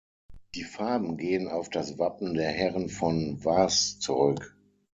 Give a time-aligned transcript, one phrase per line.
[0.55, 4.57] Die Farben gehen auf das Wappen der Herren von Vaz zurück.